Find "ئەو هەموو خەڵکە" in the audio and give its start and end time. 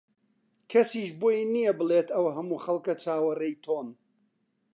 2.15-2.93